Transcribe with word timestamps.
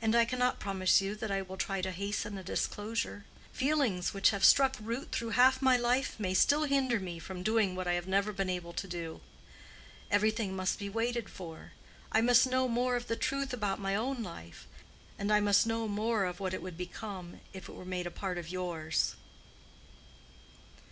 And 0.00 0.14
I 0.14 0.24
cannot 0.24 0.60
promise 0.60 1.00
you 1.02 1.16
that 1.16 1.32
I 1.32 1.42
will 1.42 1.56
try 1.56 1.82
to 1.82 1.90
hasten 1.90 2.38
a 2.38 2.44
disclosure. 2.44 3.24
Feelings 3.52 4.14
which 4.14 4.30
have 4.30 4.44
struck 4.44 4.76
root 4.80 5.10
through 5.10 5.30
half 5.30 5.60
my 5.60 5.76
life 5.76 6.14
may 6.20 6.34
still 6.34 6.62
hinder 6.66 7.00
me 7.00 7.18
from 7.18 7.42
doing 7.42 7.74
what 7.74 7.88
I 7.88 7.94
have 7.94 8.06
never 8.06 8.32
been 8.32 8.48
able 8.48 8.72
to 8.74 8.86
do. 8.86 9.20
Everything 10.08 10.54
must 10.54 10.78
be 10.78 10.88
waited 10.88 11.28
for. 11.28 11.72
I 12.12 12.20
must 12.20 12.46
know 12.46 12.68
more 12.68 12.94
of 12.94 13.08
the 13.08 13.16
truth 13.16 13.52
about 13.52 13.80
my 13.80 13.96
own 13.96 14.22
life, 14.22 14.68
and 15.18 15.32
I 15.32 15.40
must 15.40 15.66
know 15.66 15.88
more 15.88 16.26
of 16.26 16.38
what 16.38 16.54
it 16.54 16.62
would 16.62 16.78
become 16.78 17.40
if 17.52 17.68
it 17.68 17.72
were 17.74 17.84
made 17.84 18.06
a 18.06 18.12
part 18.12 18.38
of 18.38 18.48
yours." 18.48 19.16